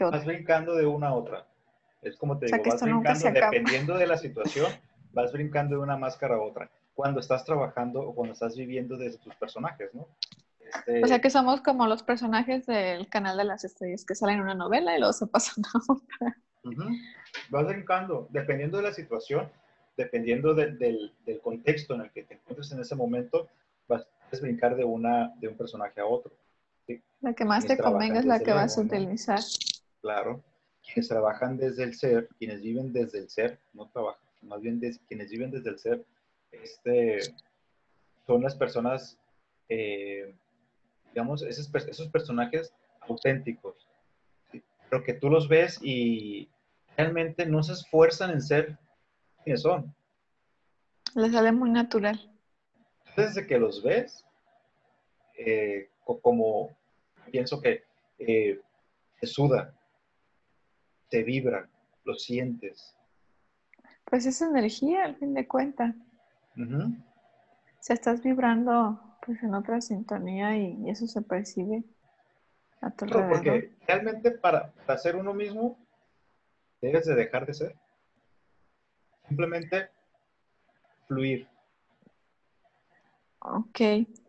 [0.00, 1.46] Vas brincando de una a otra.
[2.02, 4.66] Es como te digo, vas brincando, dependiendo de la situación,
[5.12, 6.68] vas brincando de una máscara a otra.
[6.94, 10.06] cuando estás trabajando o cuando estás viviendo desde tus personajes, ¿no?
[10.60, 14.36] Este o sea que somos como los personajes del canal de las estrellas que salen
[14.36, 16.36] en una novela y luego se pasan a otra.
[17.50, 19.50] Vas brincando, dependiendo de la situación,
[19.96, 23.48] dependiendo del, del, contexto en el que te encuentres en ese momento,
[23.88, 26.32] vas a brincar de, una, de un personaje a otro.
[27.20, 29.40] La que más te convenga es la que vas a utilizar.
[30.00, 30.42] Claro.
[30.82, 35.30] Quienes trabajan desde el ser, quienes viven desde el ser, no trabajan, más bien quienes
[35.30, 36.04] viven desde el ser,
[36.52, 37.20] este,
[38.26, 39.18] son las personas,
[39.68, 40.34] eh,
[41.12, 43.88] digamos, esos, esos, personajes auténticos,
[44.90, 46.48] pero que tú los ves y
[46.96, 48.78] realmente no se esfuerzan en ser
[49.44, 49.94] quienes son.
[51.14, 52.18] Les sale muy natural.
[53.16, 54.24] Desde que los ves,
[55.38, 55.88] eh,
[56.22, 56.76] como
[57.30, 57.84] pienso que
[58.18, 58.60] eh,
[59.20, 59.72] te suda,
[61.10, 61.68] te vibra,
[62.04, 62.96] lo sientes.
[64.04, 65.94] Pues es energía, al fin de cuentas.
[67.80, 71.82] Si estás vibrando pues en otra sintonía y, eso se percibe
[72.80, 75.78] a tu Porque realmente para, para ser uno mismo
[76.80, 77.76] debes de dejar de ser.
[79.28, 79.88] Simplemente
[81.06, 81.46] fluir.
[83.40, 83.80] Ok.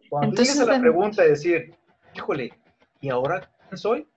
[0.09, 1.75] Cuando Entonces, la pregunta de decir,
[2.13, 2.53] híjole,
[3.01, 4.07] ¿y ahora quién soy?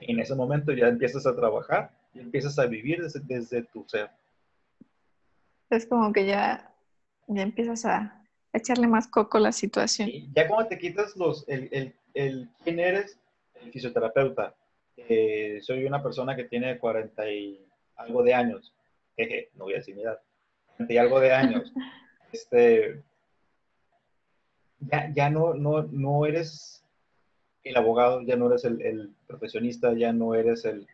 [0.00, 4.10] En ese momento ya empiezas a trabajar y empiezas a vivir desde, tu ser.
[5.70, 6.72] Es como que ya,
[7.26, 10.10] ya empiezas a echarle más coco a la situación.
[10.34, 13.18] ya cuando te quitas los, el, el, quién eres,
[13.60, 14.54] el fisioterapeuta,
[14.96, 17.66] eh, soy una persona que tiene 40 y
[17.96, 18.72] algo de años,
[19.18, 20.20] jeje, no voy a decir mi edad,
[20.76, 21.72] 40 y algo de años,
[22.32, 23.02] este,
[24.80, 26.84] ya, ya no, no, no eres
[27.64, 30.86] el abogado, ya no eres el, profesionista, ya no eres el,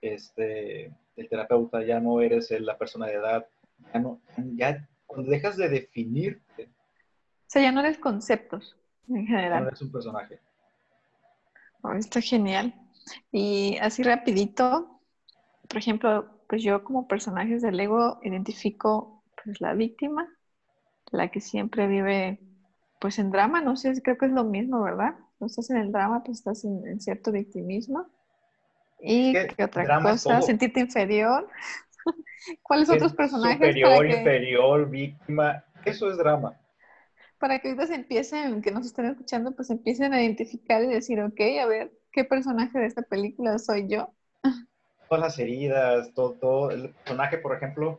[0.00, 3.46] este, el terapeuta, ya no eres la persona de edad,
[3.92, 4.20] ya no,
[4.54, 6.40] ya cuando dejas de definir.
[6.56, 6.62] O
[7.48, 8.76] sea, ya no eres conceptos
[9.08, 9.62] en general.
[9.62, 10.38] no eres un personaje.
[11.82, 12.74] Oh, está genial.
[13.32, 15.00] Y así rapidito,
[15.68, 20.28] por ejemplo, pues yo como personajes del ego identifico pues la víctima,
[21.12, 22.40] la que siempre vive
[23.00, 25.14] pues en drama, no sé, creo que es lo mismo, ¿verdad?
[25.38, 28.04] No estás en el drama, pues estás en, cierto victimismo.
[29.00, 30.42] ¿Y qué otra cosa?
[30.42, 31.48] ¿Sentirte inferior?
[32.62, 33.56] ¿Cuáles otros personajes?
[33.56, 35.64] Superior, inferior, víctima.
[35.84, 36.60] Eso es drama.
[37.38, 41.22] Para que ahorita se empiecen, que nos estén escuchando, pues empiecen a identificar y decir,
[41.22, 44.12] ok, a ver, ¿qué personaje de esta película soy yo?
[45.10, 46.70] Todas las heridas, todo, todo.
[46.70, 47.98] El personaje, por ejemplo,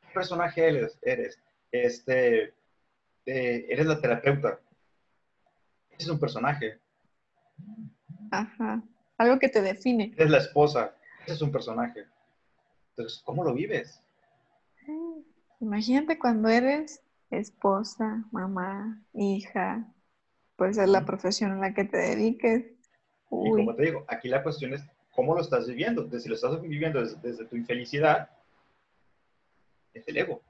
[0.00, 0.98] ¿qué personaje eres?
[1.02, 1.38] eres?
[1.70, 2.54] Este,
[3.26, 4.58] eh, eres la terapeuta.
[5.90, 6.78] Ese es un personaje.
[8.30, 8.82] Ajá.
[9.18, 10.14] Algo que te define.
[10.16, 10.96] Eres la esposa.
[11.26, 12.06] Ese es un personaje.
[12.92, 14.02] Entonces, ¿cómo lo vives?
[15.60, 19.86] Imagínate cuando eres esposa, mamá, hija,
[20.56, 22.64] puede ser la profesión en la que te dediques.
[23.30, 24.82] Y como te digo, aquí la cuestión es
[25.18, 26.08] cómo lo estás viviendo.
[26.20, 28.30] si lo estás viviendo desde tu infelicidad,
[29.92, 30.40] es el ego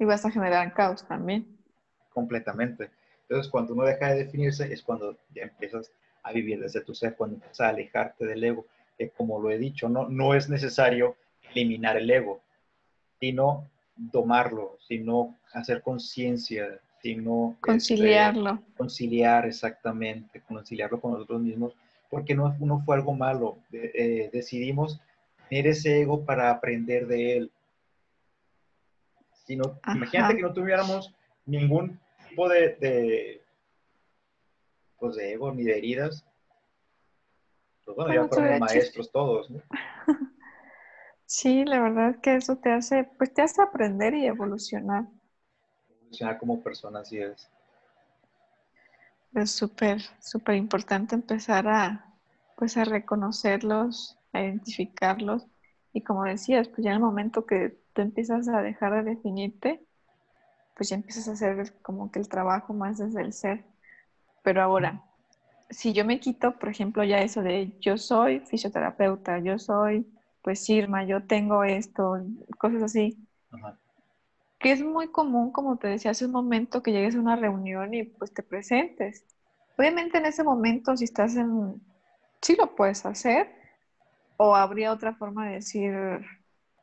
[0.00, 1.46] y vas a generar caos también.
[2.12, 2.90] Completamente.
[3.22, 5.92] Entonces, cuando uno deja de definirse, es cuando ya empiezas
[6.24, 8.66] a vivir desde tu ser, cuando empiezas a alejarte del ego.
[8.98, 11.16] Que como lo he dicho, no, no es necesario
[11.54, 12.40] eliminar el ego,
[13.20, 17.52] sino domarlo, sino hacer conciencia, sino...
[17.52, 18.60] Este, Conciliarlo.
[18.76, 21.76] conciliar, exactamente, conciliarlo con nosotros mismos,
[22.14, 23.58] porque no, no fue algo malo.
[23.72, 25.00] Eh, decidimos
[25.48, 27.52] tener ese ego para aprender de él,
[29.48, 33.42] imagínate que no tuviéramos ningún tipo de, de,
[34.98, 36.24] pues de ego ni de heridas.
[37.84, 39.60] Pues bueno, ya fuéramos maestros todos, ¿no?
[41.26, 45.06] Sí, la verdad es que eso te hace, pues te hace aprender y evolucionar.
[45.88, 47.50] Evolucionar como persona, así es.
[49.34, 52.14] Es súper, súper importante empezar a,
[52.56, 55.46] pues a reconocerlos, a identificarlos.
[55.92, 59.84] Y como decías, pues ya en el momento que tú empiezas a dejar de definirte,
[60.76, 63.64] pues ya empiezas a hacer como que el trabajo más desde el ser.
[64.42, 65.02] Pero ahora,
[65.70, 70.06] si yo me quito, por ejemplo, ya eso de yo soy fisioterapeuta, yo soy
[70.42, 72.18] pues Irma, yo tengo esto,
[72.58, 73.16] cosas así,
[74.58, 77.92] que es muy común, como te decía hace un momento, que llegues a una reunión
[77.94, 79.24] y pues te presentes.
[79.76, 81.80] Obviamente en ese momento, si estás en,
[82.40, 83.48] sí lo puedes hacer,
[84.36, 85.94] o habría otra forma de decir,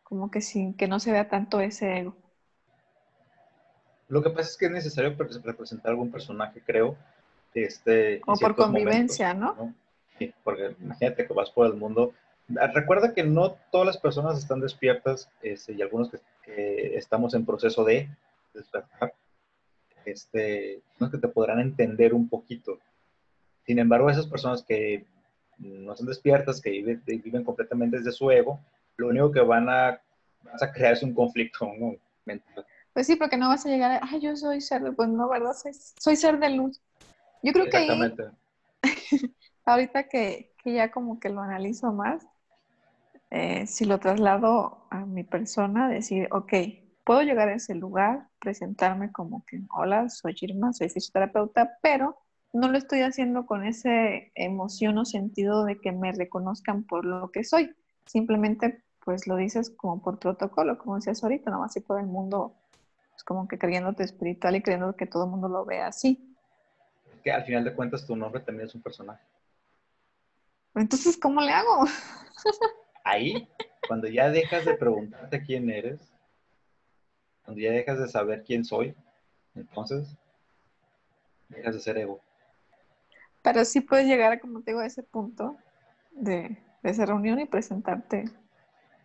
[0.04, 2.16] como que sin que no se vea tanto ese ego.
[4.10, 6.98] Lo que pasa es que es necesario representar algún personaje, creo.
[7.54, 9.74] Este, o por convivencia, ¿no?
[10.18, 12.14] Sí, porque imagínate que vas por el mundo.
[12.74, 16.20] Recuerda que no todas las personas están despiertas este, y algunos que,
[16.58, 18.10] estamos en proceso de,
[18.54, 19.14] despertar,
[20.06, 22.80] este, que te podrán entender un poquito.
[23.66, 25.06] Sin embargo, esas personas que
[25.58, 26.72] no son despiertas, que
[27.06, 28.60] viven, completamente desde su ego,
[28.98, 30.02] lo único que van a,
[30.44, 31.70] vas a crear es un conflicto
[32.26, 32.66] mental.
[32.94, 35.30] Pues sí, porque no vas a llegar a, ay, yo soy ser de, pues no,
[35.30, 35.54] ¿verdad?
[36.00, 36.82] Soy, ser de luz.
[37.42, 37.90] Yo creo que ahí,
[39.66, 42.26] ahorita que, que, ya como que lo analizo más,
[43.32, 46.54] eh, si lo traslado a mi persona, decir, ok,
[47.06, 52.18] puedo llegar a ese lugar, presentarme como que, hola, soy Irma, soy fisioterapeuta, pero
[52.52, 53.90] no lo estoy haciendo con esa
[54.36, 57.74] emoción o sentido de que me reconozcan por lo que soy.
[58.06, 62.08] Simplemente, pues lo dices como por protocolo, como decías ahorita, no más si todo el
[62.08, 62.54] mundo,
[63.12, 66.36] pues como que creyéndote espiritual y creyendo que todo el mundo lo ve así.
[67.24, 69.24] Que al final de cuentas tu nombre también es un personaje.
[70.76, 71.86] Entonces, ¿cómo le hago?
[73.04, 73.48] Ahí,
[73.88, 76.00] cuando ya dejas de preguntarte quién eres,
[77.44, 78.96] cuando ya dejas de saber quién soy,
[79.56, 80.16] entonces
[81.50, 82.22] dejas de ser ego.
[83.42, 85.58] Pero sí puedes llegar, como te digo, a ese punto
[86.12, 88.24] de, esa reunión y presentarte.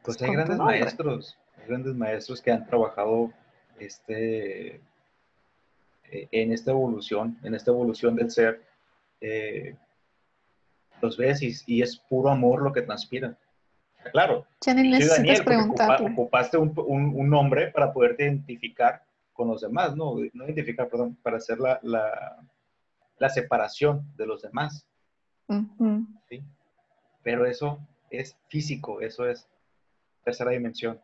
[0.02, 3.32] Pues, pues hay grandes maestros, hay grandes maestros que han trabajado
[3.78, 4.80] este,
[6.10, 8.62] eh, en esta evolución, en esta evolución del ser.
[9.20, 9.74] Eh,
[11.00, 13.36] los ves y, es puro amor lo que transpira.
[14.10, 14.46] Claro.
[14.64, 16.10] Ya ni necesitas preguntarle.
[16.12, 20.14] ocupaste un, un, nombre para poderte identificar con los demás, ¿no?
[20.32, 21.80] No identificar, perdón, para hacer la,
[23.18, 24.86] la separación de los demás.
[26.28, 26.42] ¿sí?
[27.22, 27.78] Pero eso
[28.10, 29.48] es físico, eso es
[30.24, 31.00] tercera dimensión.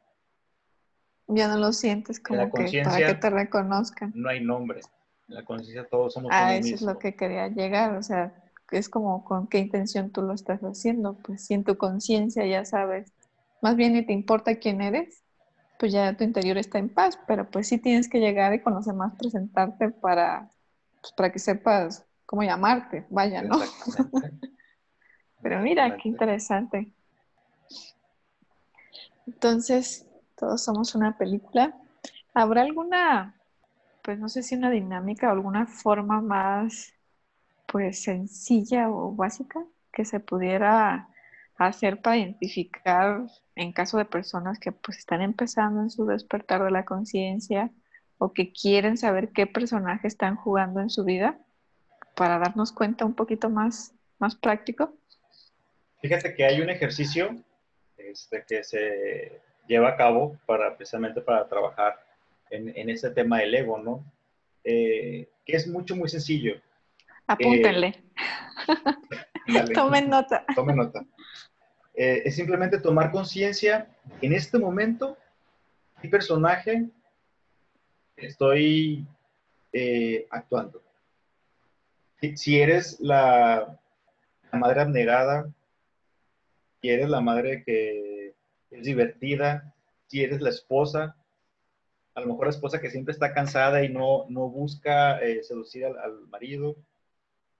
[1.28, 4.12] Ya no lo sientes como que para que te reconozcan.
[4.14, 4.80] No hay nombre.
[5.28, 7.96] En la conciencia todos somos Ah, eso es lo que quería llegar.
[7.96, 8.34] O sea,
[8.78, 11.14] es como con qué intención tú lo estás haciendo.
[11.18, 13.12] Pues si en tu conciencia ya sabes,
[13.60, 15.22] más bien ni te importa quién eres,
[15.78, 17.18] pues ya tu interior está en paz.
[17.26, 20.50] Pero pues sí tienes que llegar y conocer más, presentarte para
[21.02, 23.58] pues, para que sepas cómo llamarte, vaya, ¿no?
[25.42, 26.92] Pero mira, qué interesante.
[29.26, 30.06] Entonces,
[30.36, 31.76] todos somos una película.
[32.32, 33.34] ¿Habrá alguna,
[34.02, 36.94] pues no sé si una dinámica o alguna forma más,
[37.72, 41.08] pues sencilla o básica que se pudiera
[41.56, 43.22] hacer para identificar
[43.56, 47.70] en caso de personas que pues están empezando en su despertar de la conciencia
[48.18, 51.38] o que quieren saber qué personaje están jugando en su vida
[52.14, 54.94] para darnos cuenta un poquito más, más práctico?
[56.02, 57.34] Fíjate que hay un ejercicio
[57.96, 62.04] este, que se lleva a cabo para precisamente para trabajar
[62.50, 64.04] en, en ese tema del ego, ¿no?
[64.62, 66.60] Eh, que es mucho, muy sencillo.
[67.26, 68.04] Apúntenle.
[69.74, 70.44] Tomen nota.
[70.54, 71.04] Tomen nota.
[71.94, 73.88] Eh, es simplemente tomar conciencia
[74.20, 75.18] en este momento,
[76.00, 76.88] qué personaje
[78.16, 79.06] estoy
[79.72, 80.82] eh, actuando.
[82.36, 83.78] Si, eres la,
[84.52, 85.52] madre abnegada,
[86.80, 88.34] si eres la madre que
[88.70, 89.74] es divertida,
[90.06, 91.16] si eres la esposa,
[92.14, 95.84] a lo mejor la esposa que siempre está cansada y no, no busca eh, seducir
[95.84, 96.76] al, al, marido,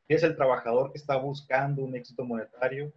[0.09, 2.93] eres el trabajador que está buscando un éxito monetario,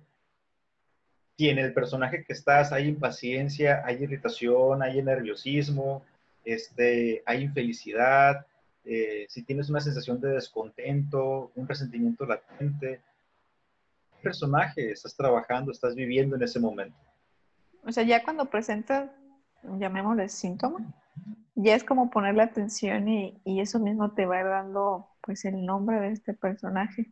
[1.38, 6.04] si en el personaje que estás hay impaciencia, hay irritación, hay nerviosismo,
[6.46, 8.46] este, hay infelicidad,
[8.86, 13.02] eh, si tienes una sensación de descontento, un resentimiento latente,
[14.12, 16.98] ¿qué personaje estás trabajando, estás viviendo en ese momento?
[17.84, 19.10] O sea, ya cuando presentas,
[19.64, 20.94] llamémosle síntoma,
[21.56, 26.00] ya es como ponerle atención y, y, eso mismo te va dando pues el nombre
[26.00, 27.12] de este personaje.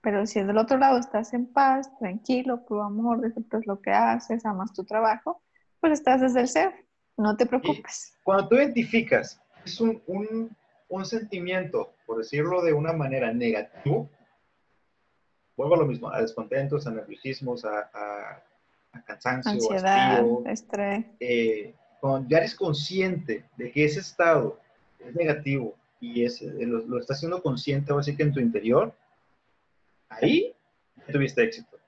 [0.00, 4.44] Pero si del otro lado estás en paz, tranquilo, puro amor, disfrutas lo que haces,
[4.44, 5.42] amas tu trabajo,
[5.80, 6.86] pues estás desde el ser.
[7.16, 8.12] No te preocupes.
[8.22, 14.10] cuando tú identificas, es un, un, sentimiento, por decirlo de una manera negativo,
[15.56, 17.90] vuelvo a lo mismo, a descontentos, a nerviosismos, a,
[18.92, 21.06] a, cansancio, ansiedad, estrés.
[21.20, 24.60] Eh, cuando ya eres consciente de que ese estado
[24.98, 28.94] es negativo y es, eh, lo, lo estás haciendo consciente, así que en tu interior,
[30.08, 30.54] ahí
[31.12, 31.78] tuviste éxito.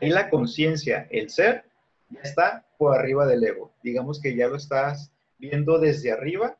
[0.00, 1.64] Ahí la conciencia, el ser,
[2.10, 3.72] ya está por arriba del ego.
[3.82, 6.56] Digamos que ya lo estás viendo desde arriba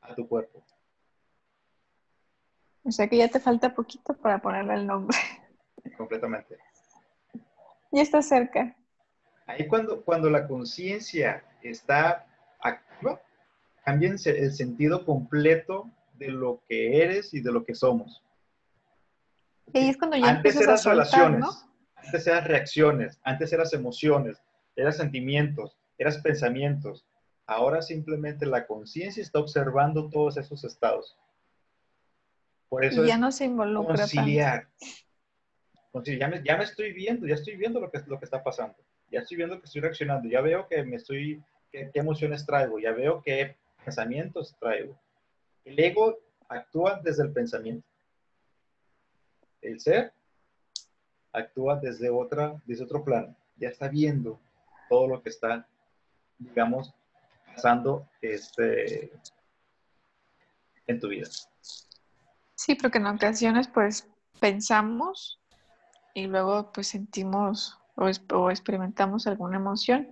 [0.00, 0.64] a tu cuerpo.
[2.84, 5.16] O sea que ya te falta poquito para ponerle el nombre.
[5.96, 6.56] Completamente.
[7.90, 8.76] Ya está cerca.
[9.48, 12.26] Ahí cuando, cuando la conciencia está
[12.60, 13.20] activa,
[13.82, 18.22] cambia el sentido completo de lo que eres y de lo que somos.
[19.72, 21.64] Y es cuando ya antes eras relaciones,
[21.96, 24.36] antes eras reacciones, antes eras emociones,
[24.76, 27.06] eras sentimientos, eras pensamientos.
[27.46, 31.16] Ahora simplemente la conciencia está observando todos esos estados.
[32.68, 34.68] Por eso ya no se involucra conciliar.
[36.04, 38.76] Ya, me, ya me, estoy viendo, ya estoy viendo lo que, lo que está pasando.
[39.10, 40.28] Ya estoy viendo que estoy reaccionando.
[40.28, 41.42] Ya veo que me estoy,
[41.72, 42.78] qué, emociones traigo.
[42.78, 44.98] Ya veo qué pensamientos traigo.
[45.64, 47.86] El ego actúa desde el pensamiento.
[49.60, 50.12] El ser
[51.32, 53.34] actúa desde, otra, desde otro plano.
[53.56, 54.40] Ya está viendo
[54.88, 55.66] todo lo que está,
[56.38, 56.94] digamos,
[57.46, 59.12] pasando este,
[60.86, 61.28] en tu vida.
[62.54, 64.08] Sí, porque en ocasiones pues
[64.40, 65.40] pensamos
[66.14, 70.08] y luego pues sentimos o, o, experimentamos alguna emoción.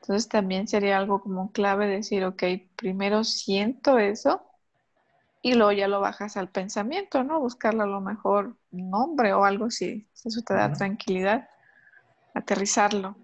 [0.00, 2.42] Entonces también sería algo como clave decir, ok,
[2.76, 4.42] primero siento eso
[5.42, 7.40] y luego ya lo bajas al pensamiento, ¿no?
[7.40, 11.48] Buscarle a lo mejor un nombre o algo si, eso te da tranquilidad,
[12.34, 13.16] aterrizarlo.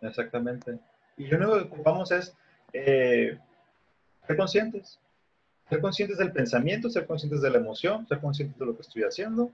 [0.00, 0.78] Exactamente.
[1.16, 2.34] Y lo único que ocupamos es
[2.72, 3.38] eh,
[4.26, 4.98] ser conscientes.
[5.68, 9.02] Ser conscientes del pensamiento, ser conscientes de la emoción, ser conscientes de lo que estoy
[9.02, 9.50] haciendo.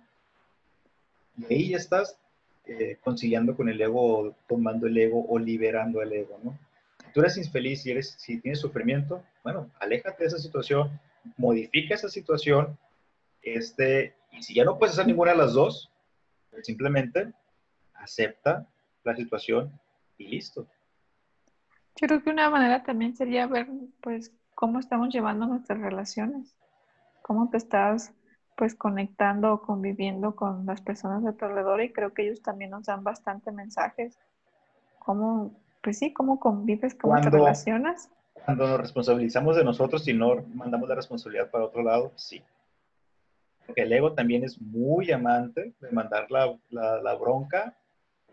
[1.37, 2.17] Y ahí ya estás
[2.67, 6.59] eh, conciliando con el ego, tomando el ego o liberando el ego, ¿no?
[7.13, 10.99] Tú eres infeliz y eres, si tienes sufrimiento, bueno, aléjate de esa situación,
[11.37, 12.79] modifica esa situación,
[13.43, 15.91] este, y si ya no puedes hacer ninguna de las dos,
[16.51, 17.33] pues simplemente
[17.95, 18.67] acepta
[19.05, 19.73] la situación
[20.17, 20.67] y listo.
[22.01, 23.69] Yo creo que una manera también sería ver,
[24.01, 26.57] pues, cómo estamos llevando nuestras relaciones,
[27.23, 28.13] cómo te estás,
[28.57, 32.71] pues, conectando o conviviendo con las personas de tu alrededor y creo que ellos también
[32.71, 34.19] nos dan bastante mensajes.
[34.99, 38.11] Cómo, pues sí, cómo convives, cómo te relacionas
[38.45, 42.43] cuando nos responsabilizamos de nosotros y no mandamos la responsabilidad para otro lado, sí.
[43.67, 47.77] Porque el ego también es muy amante de mandar la, la, bronca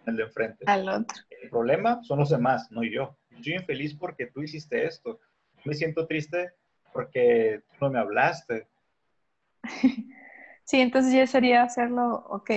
[0.06, 0.66] al de enfrente.
[0.68, 1.18] Al otro.
[1.42, 3.16] El problema son los demás, no yo.
[3.30, 5.20] Yo estoy infeliz porque tú hiciste esto.
[5.58, 6.54] Yo me siento triste
[6.92, 8.68] porque tú no me hablaste.
[10.66, 12.52] Sí, entonces ya sería hacerlo, ok,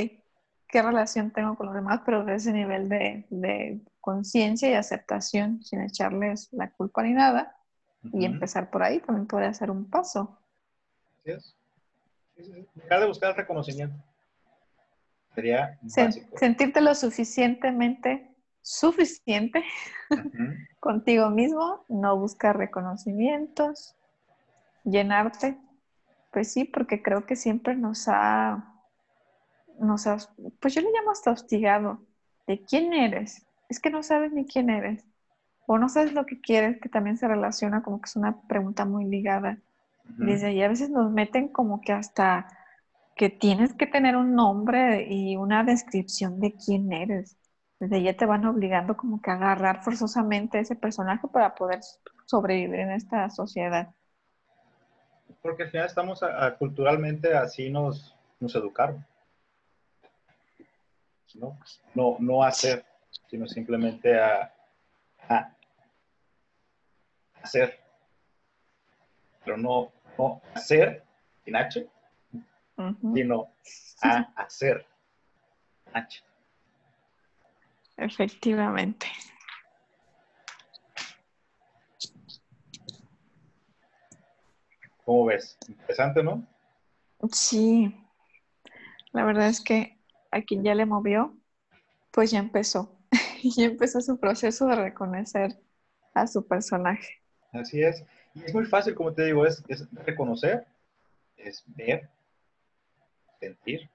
[0.69, 2.03] ¿qué relación tengo con los demás?
[2.05, 7.57] Pero de ese nivel de, de conciencia y aceptación sin echarles la culpa ni nada.
[8.13, 10.39] Y empezar por ahí también podría ser un paso.
[11.25, 11.57] es.
[12.75, 13.97] Dejar de buscar el reconocimiento.
[15.35, 15.79] Sería
[16.37, 18.33] Sentirte lo suficientemente
[18.63, 19.65] suficiente
[20.81, 23.97] contigo mismo, no buscar reconocimientos,
[24.85, 25.59] llenarte.
[26.33, 28.75] Pues sí, porque creo que siempre nos ha,
[29.79, 30.17] nos ha,
[30.61, 32.01] pues yo le llamo hasta hostigado,
[32.47, 35.05] de quién eres, es que no sabes ni quién eres
[35.67, 38.85] o no sabes lo que quieres, que también se relaciona como que es una pregunta
[38.85, 39.59] muy ligada.
[40.19, 42.49] Desde ahí a veces nos meten como que hasta
[43.17, 47.39] que tienes que tener un nombre y una descripción de quién eres.
[47.79, 51.81] Desde ahí te van obligando como que a agarrar forzosamente ese personaje para poder
[52.27, 53.95] sobrevivir en esta sociedad.
[55.43, 56.21] Porque al final estamos
[56.59, 59.05] culturalmente así nos, nos educaron.
[61.35, 61.59] ¿no?
[61.95, 62.85] No, no hacer
[63.33, 64.53] sino simplemente a,
[67.43, 67.81] hacer.
[69.43, 71.03] Pero no, no hacer
[71.43, 71.89] sin H,
[73.15, 73.55] sino
[74.03, 74.87] a hacer
[75.95, 76.23] H.
[77.97, 79.07] Efectivamente.
[85.05, 85.57] ¿Cómo ves?
[85.69, 86.47] Interesante, ¿no?
[87.31, 87.95] Sí.
[89.13, 89.99] La verdad es que
[90.31, 91.37] a quien ya le movió,
[92.11, 92.97] pues ya empezó.
[93.43, 95.59] y empezó su proceso de reconocer
[96.15, 97.21] a su personaje.
[97.53, 98.05] Así es.
[98.35, 99.63] Y es muy fácil, como te digo, es,
[100.05, 100.67] reconocer,
[101.37, 102.09] es ver,
[103.41, 103.91] sentir,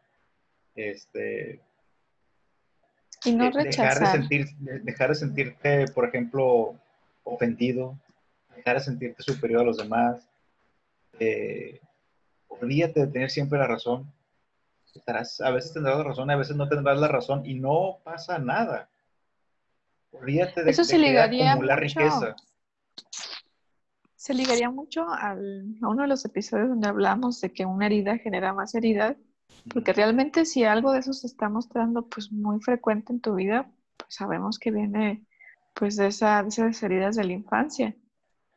[0.76, 1.60] este...
[3.26, 4.00] Y no rechazar.
[4.00, 4.48] Dejar de, sentir,
[4.84, 6.76] dejar de sentirte, por ejemplo,
[7.24, 7.98] ofendido,
[8.56, 10.30] dejar de sentirte superior a los demás.
[11.20, 11.80] Eh,
[12.48, 14.12] olvídate de tener siempre la razón.
[14.94, 18.40] Estarás, a veces tendrás la razón, a veces no tendrás la razón y no pasa
[18.40, 18.90] nada.
[20.66, 22.36] Eso se ligaría mucho, riqueza.
[24.16, 28.18] Se ligaría mucho al, a uno de los episodios donde hablamos de que una herida
[28.18, 29.16] genera más herida,
[29.72, 33.70] porque realmente si algo de eso se está mostrando pues muy frecuente en tu vida,
[33.98, 35.24] pues sabemos que viene
[35.74, 37.96] pues de, esa, de esas heridas de la infancia.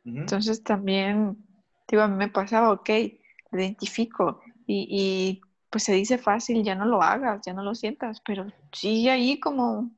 [0.03, 1.37] Entonces también,
[1.91, 2.89] digo, a mí me pasaba, ok,
[3.51, 7.75] lo identifico y, y pues se dice fácil, ya no lo hagas, ya no lo
[7.75, 9.91] sientas, pero sigue ahí como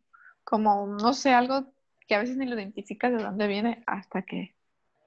[0.43, 1.73] como, no sé, algo
[2.07, 4.55] que a veces ni lo identificas de dónde viene hasta que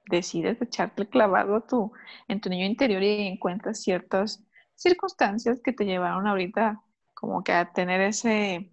[0.09, 1.91] decides echarte el clavado tu,
[2.27, 4.43] en tu niño interior y encuentras ciertas
[4.75, 6.81] circunstancias que te llevaron ahorita
[7.13, 8.71] como que a tener ese,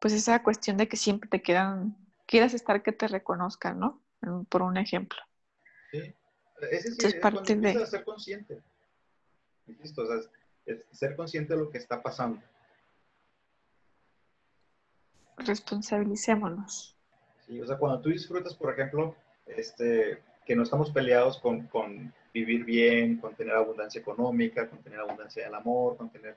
[0.00, 1.96] pues esa cuestión de que siempre te quieran,
[2.26, 4.02] quieras estar que te reconozcan, ¿no?
[4.50, 5.18] Por un ejemplo.
[5.92, 6.17] Sí.
[6.70, 7.86] Ese sí, es, parte de...
[7.86, 8.60] ser consciente.
[9.66, 10.16] Insisto, o sea,
[10.66, 12.42] es ser consciente de lo que está pasando.
[15.36, 16.96] Responsabilicémonos.
[17.46, 19.14] Sí, o sea, cuando tú disfrutas, por ejemplo,
[19.46, 25.00] este, que no estamos peleados con, con vivir bien, con tener abundancia económica, con tener
[25.00, 26.36] abundancia del amor, con tener...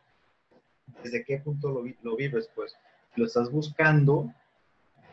[1.04, 2.50] ¿Desde qué punto lo, lo vives?
[2.54, 2.76] Pues
[3.16, 4.34] lo estás buscando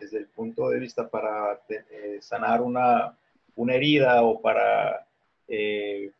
[0.00, 3.16] desde el punto de vista para eh, sanar una,
[3.58, 5.06] una, herida o para
[5.48, 6.12] eh,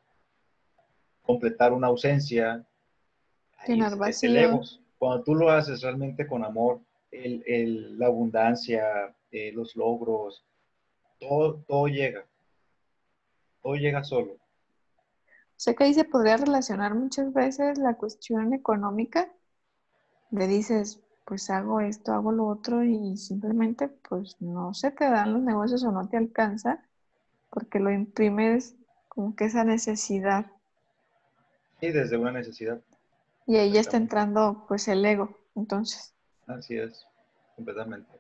[1.23, 2.65] completar una ausencia.
[4.99, 6.81] Cuando tú lo haces realmente con amor,
[7.11, 10.45] el, el, la abundancia, eh, los logros,
[11.21, 12.25] todo, todo llega.
[13.63, 14.33] Todo llega solo.
[14.33, 19.33] O sea que ahí se podría relacionar muchas veces la cuestión económica.
[20.31, 25.35] Le dices, pues hago esto, hago lo otro y simplemente pues no se te dan
[25.35, 26.88] los negocios o no te alcanza
[27.51, 28.75] porque lo imprimes
[29.09, 30.47] como que esa necesidad.
[31.81, 32.81] Y desde una necesidad.
[33.47, 36.15] Y ahí ya está entrando pues el ego, entonces.
[36.47, 37.07] Así es,
[37.57, 38.11] completamente.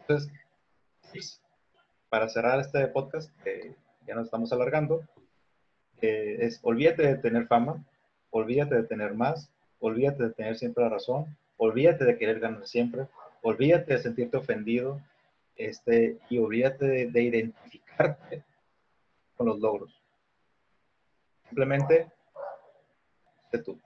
[0.00, 0.30] Entonces,
[2.08, 3.74] para cerrar este podcast, que
[4.06, 5.02] ya nos estamos alargando,
[6.00, 7.84] es olvídate de tener fama,
[8.30, 9.50] olvídate de tener más,
[9.80, 13.06] olvídate de tener siempre la razón, olvídate de querer ganar siempre,
[13.42, 15.00] olvídate de sentirte ofendido,
[15.56, 18.42] este, y olvídate de, identificarte
[19.36, 20.02] con los logros.
[21.44, 22.10] Simplemente,
[23.50, 23.78] sé tú.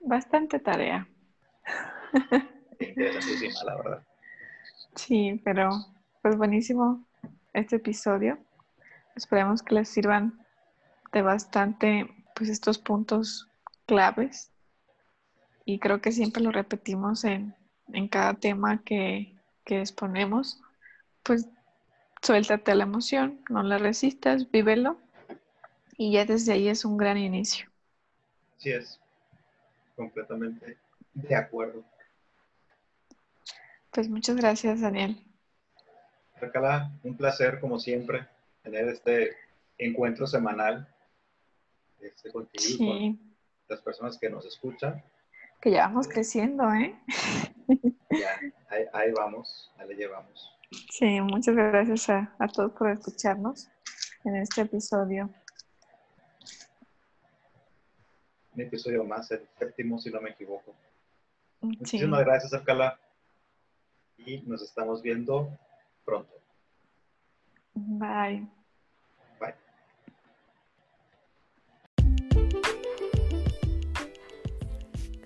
[0.00, 1.06] Bastante tarea.
[2.80, 4.02] Interesantísima, la verdad.
[4.96, 5.70] Sí, pero
[6.20, 7.06] pues buenísimo
[7.52, 8.38] este episodio.
[9.14, 10.44] Esperemos que les sirvan
[11.12, 13.48] de bastante pues estos puntos
[13.86, 14.50] claves
[15.64, 17.54] y creo que siempre lo repetimos en,
[18.10, 20.60] cada tema que, que, exponemos,
[21.22, 21.48] pues
[22.22, 24.98] suéltate la emoción, no la resistas, vívelo
[25.96, 27.66] y ya desde ahí es un gran inicio.
[28.56, 29.00] Así es,
[29.96, 30.78] completamente
[31.14, 31.84] de acuerdo.
[33.90, 35.22] Pues muchas gracias, Daniel.
[36.40, 38.26] Alcalá, un placer como siempre
[38.62, 39.36] tener este
[39.78, 40.88] encuentro semanal
[42.00, 43.34] este, contigo con
[43.68, 45.02] las personas que nos escuchan.
[45.60, 46.96] Que ya vamos creciendo, ¿eh?
[48.10, 48.40] Ya,
[48.92, 50.52] ahí, vamos, ahí le llevamos.
[50.90, 53.68] Sí, muchas gracias a, todos por escucharnos
[54.24, 55.30] en este episodio.
[58.54, 60.74] Un episodio más, el séptimo, si no me equivoco.
[61.60, 62.98] Muchísimas gracias, Alcalá.
[64.18, 65.58] Y nos estamos viendo
[66.04, 66.32] pronto.
[67.74, 68.46] Bye.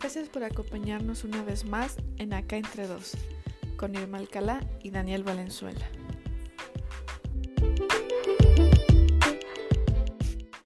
[0.07, 3.17] Gracias por acompañarnos una vez más en Acá Entre Dos,
[3.77, 5.87] con Irma Alcalá y Daniel Valenzuela.